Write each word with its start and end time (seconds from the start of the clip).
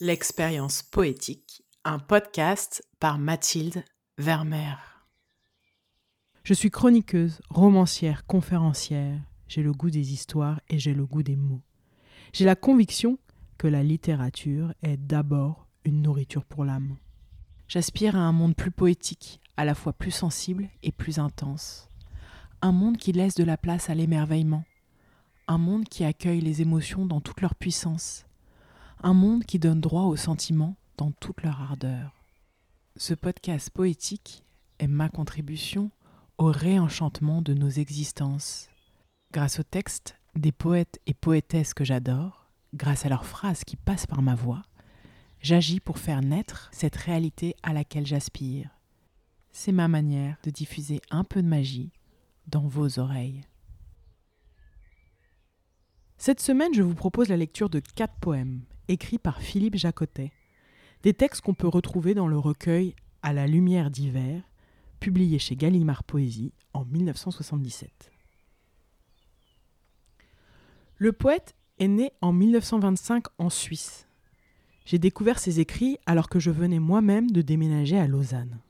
L'expérience 0.00 0.82
poétique, 0.82 1.62
un 1.84 2.00
podcast 2.00 2.82
par 2.98 3.16
Mathilde 3.16 3.84
Vermeer. 4.18 4.76
Je 6.42 6.52
suis 6.52 6.72
chroniqueuse, 6.72 7.40
romancière, 7.48 8.26
conférencière. 8.26 9.20
J'ai 9.46 9.62
le 9.62 9.70
goût 9.70 9.90
des 9.90 10.12
histoires 10.12 10.60
et 10.68 10.80
j'ai 10.80 10.94
le 10.94 11.06
goût 11.06 11.22
des 11.22 11.36
mots. 11.36 11.62
J'ai 12.32 12.44
la 12.44 12.56
conviction 12.56 13.20
que 13.56 13.68
la 13.68 13.84
littérature 13.84 14.74
est 14.82 14.96
d'abord 14.96 15.68
une 15.84 16.02
nourriture 16.02 16.44
pour 16.44 16.64
l'âme. 16.64 16.96
J'aspire 17.68 18.16
à 18.16 18.22
un 18.22 18.32
monde 18.32 18.56
plus 18.56 18.72
poétique, 18.72 19.40
à 19.56 19.64
la 19.64 19.76
fois 19.76 19.92
plus 19.92 20.10
sensible 20.10 20.70
et 20.82 20.90
plus 20.90 21.20
intense. 21.20 21.88
Un 22.62 22.72
monde 22.72 22.96
qui 22.96 23.12
laisse 23.12 23.36
de 23.36 23.44
la 23.44 23.56
place 23.56 23.88
à 23.90 23.94
l'émerveillement. 23.94 24.64
Un 25.46 25.58
monde 25.58 25.84
qui 25.84 26.02
accueille 26.02 26.40
les 26.40 26.62
émotions 26.62 27.06
dans 27.06 27.20
toute 27.20 27.40
leur 27.40 27.54
puissance 27.54 28.26
un 29.04 29.12
monde 29.12 29.44
qui 29.44 29.58
donne 29.58 29.82
droit 29.82 30.04
aux 30.04 30.16
sentiments 30.16 30.76
dans 30.96 31.12
toute 31.12 31.42
leur 31.42 31.60
ardeur. 31.60 32.24
Ce 32.96 33.12
podcast 33.12 33.68
poétique 33.68 34.42
est 34.78 34.86
ma 34.86 35.10
contribution 35.10 35.90
au 36.38 36.46
réenchantement 36.46 37.42
de 37.42 37.52
nos 37.52 37.68
existences. 37.68 38.70
Grâce 39.30 39.60
aux 39.60 39.62
textes 39.62 40.18
des 40.36 40.52
poètes 40.52 41.00
et 41.06 41.12
poétesses 41.12 41.74
que 41.74 41.84
j'adore, 41.84 42.48
grâce 42.72 43.04
à 43.04 43.10
leurs 43.10 43.26
phrases 43.26 43.62
qui 43.64 43.76
passent 43.76 44.06
par 44.06 44.22
ma 44.22 44.34
voix, 44.34 44.62
j'agis 45.38 45.80
pour 45.80 45.98
faire 45.98 46.22
naître 46.22 46.70
cette 46.72 46.96
réalité 46.96 47.56
à 47.62 47.74
laquelle 47.74 48.06
j'aspire. 48.06 48.70
C'est 49.52 49.72
ma 49.72 49.86
manière 49.86 50.38
de 50.44 50.50
diffuser 50.50 51.02
un 51.10 51.24
peu 51.24 51.42
de 51.42 51.46
magie 51.48 51.92
dans 52.46 52.66
vos 52.66 52.98
oreilles. 52.98 53.42
Cette 56.16 56.40
semaine, 56.40 56.72
je 56.72 56.82
vous 56.82 56.94
propose 56.94 57.28
la 57.28 57.36
lecture 57.36 57.68
de 57.68 57.80
quatre 57.80 58.14
poèmes 58.20 58.62
écrits 58.88 59.18
par 59.18 59.40
Philippe 59.40 59.76
Jacotet, 59.76 60.32
des 61.02 61.14
textes 61.14 61.42
qu'on 61.42 61.54
peut 61.54 61.68
retrouver 61.68 62.14
dans 62.14 62.28
le 62.28 62.38
recueil 62.38 62.94
À 63.22 63.32
la 63.32 63.46
lumière 63.46 63.90
d'hiver, 63.90 64.42
publié 65.00 65.38
chez 65.38 65.56
Gallimard 65.56 66.04
Poésie 66.04 66.52
en 66.72 66.84
1977. 66.84 68.10
Le 70.96 71.12
poète 71.12 71.54
est 71.78 71.88
né 71.88 72.12
en 72.20 72.32
1925 72.32 73.24
en 73.38 73.50
Suisse. 73.50 74.06
J'ai 74.86 74.98
découvert 74.98 75.38
ses 75.38 75.60
écrits 75.60 75.98
alors 76.06 76.28
que 76.28 76.38
je 76.38 76.50
venais 76.50 76.78
moi-même 76.78 77.30
de 77.30 77.42
déménager 77.42 77.98
à 77.98 78.06
Lausanne. 78.06 78.60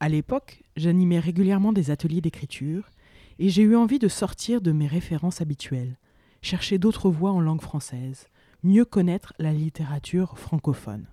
À 0.00 0.08
l'époque, 0.08 0.64
j'animais 0.76 1.20
régulièrement 1.20 1.72
des 1.72 1.90
ateliers 1.90 2.20
d'écriture 2.20 2.90
et 3.38 3.48
j'ai 3.48 3.62
eu 3.62 3.76
envie 3.76 3.98
de 3.98 4.08
sortir 4.08 4.60
de 4.60 4.72
mes 4.72 4.86
références 4.86 5.40
habituelles, 5.40 5.96
chercher 6.42 6.78
d'autres 6.78 7.08
voies 7.08 7.30
en 7.30 7.40
langue 7.40 7.62
française, 7.62 8.26
mieux 8.62 8.84
connaître 8.84 9.32
la 9.38 9.52
littérature 9.52 10.38
francophone. 10.38 11.06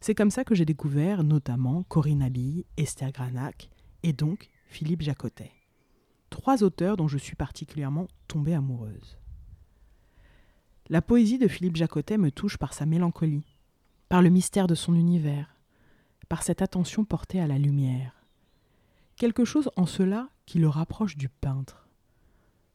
C'est 0.00 0.14
comme 0.14 0.30
ça 0.30 0.44
que 0.44 0.54
j'ai 0.54 0.64
découvert 0.64 1.24
notamment 1.24 1.84
Corinne 1.84 2.22
Abille, 2.22 2.66
Esther 2.76 3.12
Granac 3.12 3.70
et 4.02 4.12
donc 4.12 4.50
Philippe 4.66 5.02
Jacotet. 5.02 5.52
Trois 6.30 6.62
auteurs 6.62 6.96
dont 6.96 7.08
je 7.08 7.18
suis 7.18 7.36
particulièrement 7.36 8.08
tombée 8.28 8.54
amoureuse. 8.54 9.18
La 10.88 11.02
poésie 11.02 11.38
de 11.38 11.48
Philippe 11.48 11.76
Jacotet 11.76 12.18
me 12.18 12.30
touche 12.30 12.56
par 12.56 12.72
sa 12.72 12.86
mélancolie, 12.86 13.46
par 14.08 14.22
le 14.22 14.30
mystère 14.30 14.66
de 14.66 14.74
son 14.74 14.94
univers, 14.94 15.56
par 16.28 16.42
cette 16.42 16.62
attention 16.62 17.04
portée 17.04 17.40
à 17.40 17.46
la 17.46 17.58
lumière. 17.58 18.12
Quelque 19.16 19.44
chose 19.44 19.70
en 19.76 19.86
cela 19.86 20.28
qui 20.46 20.58
le 20.58 20.68
rapproche 20.68 21.16
du 21.16 21.28
peintre. 21.28 21.89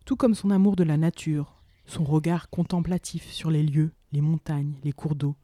Tout 0.06 0.16
comme 0.16 0.36
son 0.36 0.52
amour 0.52 0.76
de 0.76 0.84
la 0.84 0.98
nature, 0.98 1.56
son 1.88 2.04
regard 2.04 2.50
contemplatif 2.52 3.32
sur 3.32 3.50
les 3.50 3.64
lieux, 3.64 3.92
les 4.12 4.22
montagnes, 4.22 4.76
les 4.84 4.92
cours 4.92 5.16
d'eau. 5.16 5.36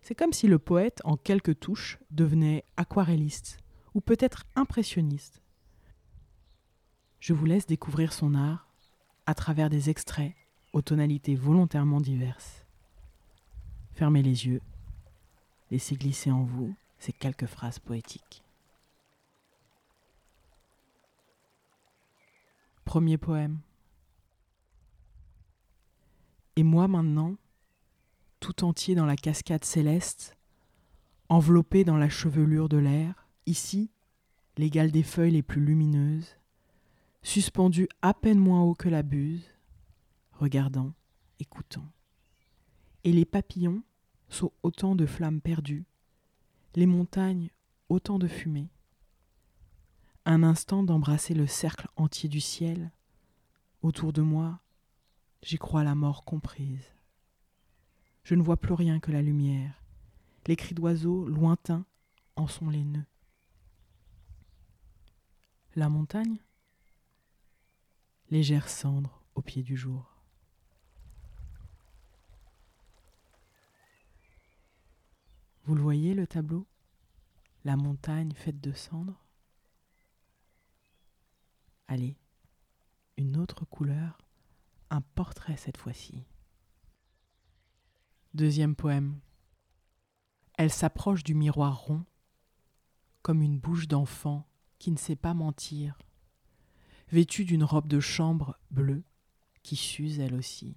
C'est 0.00 0.14
comme 0.14 0.32
si 0.32 0.46
le 0.46 0.58
poète, 0.58 1.02
en 1.04 1.18
quelques 1.18 1.60
touches, 1.60 1.98
devenait 2.10 2.64
aquarelliste, 2.78 3.58
ou 3.94 4.00
peut-être 4.00 4.44
impressionniste. 4.56 5.42
Je 7.20 7.34
vous 7.34 7.44
laisse 7.44 7.66
découvrir 7.66 8.12
son 8.14 8.34
art 8.34 8.66
à 9.26 9.34
travers 9.34 9.68
des 9.68 9.90
extraits 9.90 10.34
aux 10.72 10.82
tonalités 10.82 11.34
volontairement 11.34 12.00
diverses. 12.00 12.64
Fermez 13.92 14.22
les 14.22 14.46
yeux, 14.46 14.60
laissez 15.70 15.96
glisser 15.96 16.30
en 16.30 16.44
vous 16.44 16.74
ces 16.98 17.12
quelques 17.12 17.46
phrases 17.46 17.78
poétiques. 17.78 18.43
Premier 22.94 23.18
poème. 23.18 23.58
Et 26.54 26.62
moi 26.62 26.86
maintenant, 26.86 27.34
tout 28.38 28.62
entier 28.62 28.94
dans 28.94 29.04
la 29.04 29.16
cascade 29.16 29.64
céleste, 29.64 30.36
enveloppé 31.28 31.82
dans 31.82 31.96
la 31.96 32.08
chevelure 32.08 32.68
de 32.68 32.76
l'air, 32.76 33.26
ici, 33.46 33.90
l'égal 34.58 34.92
des 34.92 35.02
feuilles 35.02 35.32
les 35.32 35.42
plus 35.42 35.60
lumineuses, 35.60 36.36
suspendu 37.24 37.88
à 38.00 38.14
peine 38.14 38.38
moins 38.38 38.62
haut 38.62 38.76
que 38.76 38.88
la 38.88 39.02
buse, 39.02 39.50
regardant, 40.34 40.92
écoutant. 41.40 41.90
Et 43.02 43.10
les 43.10 43.24
papillons 43.24 43.82
sont 44.28 44.52
autant 44.62 44.94
de 44.94 45.06
flammes 45.06 45.40
perdues, 45.40 45.84
les 46.76 46.86
montagnes 46.86 47.50
autant 47.88 48.20
de 48.20 48.28
fumée. 48.28 48.70
Un 50.26 50.42
instant 50.42 50.82
d'embrasser 50.82 51.34
le 51.34 51.46
cercle 51.46 51.88
entier 51.96 52.28
du 52.28 52.40
ciel, 52.40 52.90
autour 53.82 54.12
de 54.12 54.22
moi 54.22 54.60
J'y 55.44 55.58
crois 55.58 55.84
la 55.84 55.94
mort 55.94 56.24
comprise. 56.24 56.94
Je 58.22 58.34
ne 58.34 58.42
vois 58.42 58.56
plus 58.56 58.72
rien 58.72 58.98
que 58.98 59.12
la 59.12 59.20
lumière. 59.20 59.84
Les 60.46 60.56
cris 60.56 60.74
d'oiseaux 60.74 61.28
lointains 61.28 61.84
en 62.34 62.46
sont 62.46 62.70
les 62.70 62.82
nœuds. 62.82 63.04
La 65.76 65.90
montagne 65.90 66.38
Légère 68.30 68.70
cendre 68.70 69.22
au 69.34 69.42
pied 69.42 69.62
du 69.62 69.76
jour. 69.76 70.16
Vous 75.64 75.74
le 75.74 75.82
voyez 75.82 76.14
le 76.14 76.26
tableau? 76.26 76.66
La 77.66 77.76
montagne 77.76 78.32
faite 78.32 78.62
de 78.62 78.72
cendres? 78.72 79.23
Allez, 81.86 82.16
une 83.16 83.36
autre 83.36 83.64
couleur 83.64 84.18
un 84.90 85.00
portrait 85.00 85.56
cette 85.56 85.76
fois-ci. 85.76 86.24
Deuxième 88.32 88.76
poème. 88.76 89.18
Elle 90.56 90.70
s'approche 90.70 91.24
du 91.24 91.34
miroir 91.34 91.80
rond, 91.80 92.04
comme 93.22 93.42
une 93.42 93.58
bouche 93.58 93.88
d'enfant 93.88 94.46
qui 94.78 94.92
ne 94.92 94.96
sait 94.96 95.16
pas 95.16 95.34
mentir, 95.34 95.98
vêtue 97.08 97.44
d'une 97.44 97.64
robe 97.64 97.88
de 97.88 98.00
chambre 98.00 98.58
bleue 98.70 99.02
qui 99.62 99.76
s'use 99.76 100.20
elle 100.20 100.34
aussi. 100.34 100.76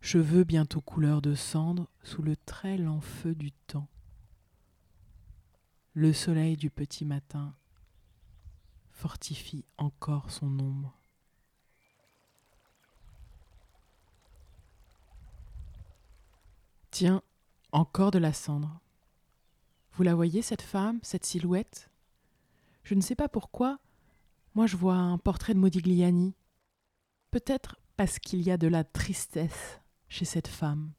Cheveux 0.00 0.44
bientôt 0.44 0.80
couleur 0.80 1.22
de 1.22 1.34
cendre 1.34 1.90
sous 2.02 2.22
le 2.22 2.36
très 2.36 2.78
lent 2.78 3.00
feu 3.00 3.34
du 3.34 3.50
temps. 3.50 3.88
Le 5.92 6.12
soleil 6.12 6.56
du 6.56 6.70
petit 6.70 7.04
matin 7.04 7.56
fortifie 8.96 9.64
encore 9.76 10.30
son 10.30 10.58
ombre. 10.58 10.98
Tiens, 16.90 17.22
encore 17.72 18.10
de 18.10 18.18
la 18.18 18.32
cendre. 18.32 18.80
Vous 19.92 20.02
la 20.02 20.14
voyez, 20.14 20.40
cette 20.40 20.62
femme, 20.62 20.98
cette 21.02 21.26
silhouette? 21.26 21.90
Je 22.84 22.94
ne 22.94 23.02
sais 23.02 23.14
pas 23.14 23.28
pourquoi. 23.28 23.78
Moi, 24.54 24.66
je 24.66 24.78
vois 24.78 24.96
un 24.96 25.18
portrait 25.18 25.52
de 25.52 25.58
Modigliani. 25.58 26.34
Peut-être 27.30 27.76
parce 27.96 28.18
qu'il 28.18 28.40
y 28.40 28.50
a 28.50 28.56
de 28.56 28.68
la 28.68 28.82
tristesse 28.82 29.80
chez 30.08 30.24
cette 30.24 30.48
femme. 30.48 30.92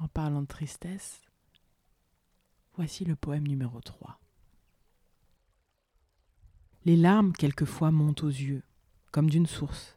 En 0.00 0.08
parlant 0.08 0.42
de 0.42 0.46
tristesse, 0.46 1.22
voici 2.74 3.04
le 3.04 3.14
poème 3.14 3.46
numéro 3.46 3.80
3. 3.80 4.18
Les 6.84 6.96
larmes 6.96 7.32
quelquefois 7.32 7.90
montent 7.90 8.22
aux 8.22 8.28
yeux, 8.28 8.62
comme 9.10 9.28
d'une 9.28 9.46
source. 9.46 9.96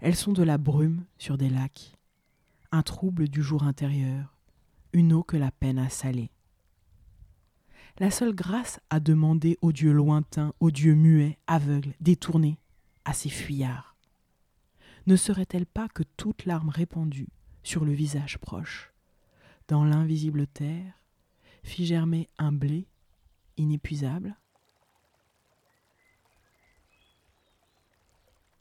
Elles 0.00 0.16
sont 0.16 0.32
de 0.32 0.42
la 0.42 0.58
brume 0.58 1.04
sur 1.18 1.38
des 1.38 1.48
lacs 1.48 1.94
un 2.74 2.82
trouble 2.82 3.28
du 3.28 3.40
jour 3.40 3.62
intérieur, 3.62 4.36
une 4.92 5.12
eau 5.12 5.22
que 5.22 5.36
la 5.36 5.52
peine 5.52 5.78
a 5.78 5.88
salée. 5.88 6.32
La 8.00 8.10
seule 8.10 8.34
grâce 8.34 8.80
à 8.90 8.98
demander 8.98 9.56
aux 9.62 9.70
dieux 9.70 9.92
lointains, 9.92 10.52
aux 10.58 10.72
dieux 10.72 10.96
muets, 10.96 11.38
aveugles, 11.46 11.94
détournés, 12.00 12.58
à 13.04 13.12
ces 13.12 13.28
fuyards. 13.28 13.94
Ne 15.06 15.14
serait-elle 15.14 15.66
pas 15.66 15.86
que 15.86 16.02
toute 16.16 16.46
larme 16.46 16.68
répandue 16.68 17.28
sur 17.62 17.84
le 17.84 17.92
visage 17.92 18.38
proche, 18.38 18.92
dans 19.68 19.84
l'invisible 19.84 20.48
terre, 20.48 21.00
fit 21.62 21.86
germer 21.86 22.28
un 22.38 22.50
blé 22.50 22.88
inépuisable 23.56 24.36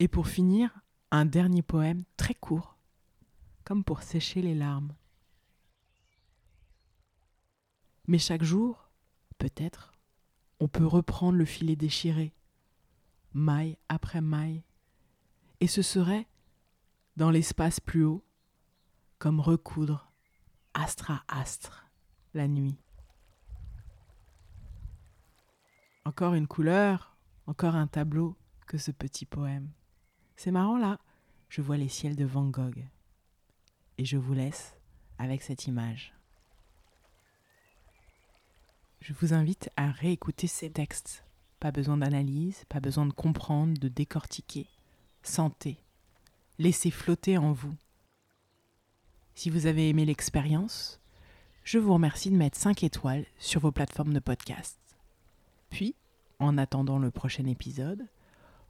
Et 0.03 0.09
pour 0.09 0.27
finir, 0.27 0.81
un 1.11 1.23
dernier 1.23 1.61
poème 1.61 2.03
très 2.17 2.33
court 2.33 2.77
comme 3.63 3.85
pour 3.85 4.03
sécher 4.03 4.41
les 4.41 4.53
larmes. 4.53 4.93
Mais 8.07 8.17
chaque 8.17 8.43
jour, 8.43 8.91
peut-être, 9.37 9.93
on 10.59 10.67
peut 10.67 10.85
reprendre 10.85 11.37
le 11.37 11.45
filet 11.45 11.77
déchiré, 11.77 12.33
maille 13.31 13.77
après 13.87 14.19
maille, 14.19 14.65
et 15.61 15.67
ce 15.67 15.81
serait, 15.81 16.27
dans 17.15 17.31
l'espace 17.31 17.79
plus 17.79 18.03
haut, 18.03 18.25
comme 19.19 19.39
recoudre 19.39 20.11
astre 20.73 21.11
à 21.11 21.23
astre 21.29 21.85
la 22.33 22.49
nuit. 22.49 22.75
Encore 26.03 26.33
une 26.33 26.47
couleur, 26.47 27.15
encore 27.47 27.75
un 27.75 27.87
tableau 27.87 28.35
que 28.67 28.77
ce 28.77 28.91
petit 28.91 29.25
poème. 29.25 29.71
C'est 30.35 30.51
marrant 30.51 30.77
là, 30.77 30.99
je 31.49 31.61
vois 31.61 31.77
les 31.77 31.89
ciels 31.89 32.15
de 32.15 32.25
Van 32.25 32.45
Gogh. 32.45 32.85
Et 33.97 34.05
je 34.05 34.17
vous 34.17 34.33
laisse 34.33 34.75
avec 35.17 35.41
cette 35.41 35.67
image. 35.67 36.13
Je 39.01 39.13
vous 39.13 39.33
invite 39.33 39.69
à 39.75 39.91
réécouter 39.91 40.47
ces 40.47 40.71
textes. 40.71 41.25
Pas 41.59 41.71
besoin 41.71 41.97
d'analyse, 41.97 42.63
pas 42.69 42.79
besoin 42.79 43.05
de 43.05 43.13
comprendre, 43.13 43.77
de 43.77 43.87
décortiquer. 43.87 44.67
Sentez. 45.21 45.77
Laissez 46.57 46.91
flotter 46.91 47.37
en 47.37 47.51
vous. 47.51 47.75
Si 49.35 49.49
vous 49.49 49.65
avez 49.65 49.89
aimé 49.89 50.05
l'expérience, 50.05 50.99
je 51.63 51.79
vous 51.79 51.93
remercie 51.93 52.29
de 52.29 52.35
mettre 52.35 52.57
5 52.57 52.83
étoiles 52.83 53.25
sur 53.39 53.61
vos 53.61 53.71
plateformes 53.71 54.13
de 54.13 54.19
podcast. 54.19 54.79
Puis, 55.69 55.95
en 56.39 56.57
attendant 56.57 56.99
le 56.99 57.11
prochain 57.11 57.45
épisode, 57.45 58.07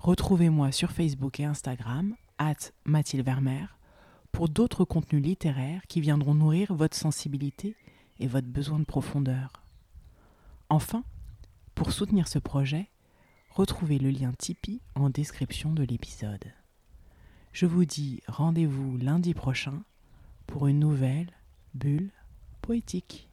retrouvez-moi 0.04 0.72
sur 0.72 0.92
Facebook 0.92 1.40
et 1.40 1.46
Instagram, 1.46 2.16
at 2.38 2.72
Mathilde 2.86 3.26
Vermeer, 3.26 3.78
pour 4.32 4.50
d'autres 4.50 4.84
contenus 4.84 5.24
littéraires 5.24 5.82
qui 5.88 6.02
viendront 6.02 6.36
nourrir 6.36 6.74
votre 6.74 6.98
sensibilité 6.98 7.76
et 8.20 8.28
votre 8.28 8.48
besoin 8.48 8.80
de 8.80 8.84
profondeur. 8.84 9.64
Enfin, 10.70 11.04
pour 11.74 11.92
soutenir 11.92 12.28
ce 12.28 12.40
projet, 12.40 12.90
retrouvez 13.50 13.98
le 13.98 14.10
lien 14.10 14.34
Tipeee 14.38 14.82
en 14.96 15.10
description 15.10 15.72
de 15.72 15.84
l'épisode. 15.84 16.52
Je 17.54 17.66
vous 17.66 17.86
dis 17.86 18.22
rendez-vous 18.28 18.98
lundi 18.98 19.34
prochain 19.34 19.84
pour 20.48 20.68
une 20.68 20.80
nouvelle 20.80 21.32
bulle 21.76 22.12
poétique. 22.62 23.30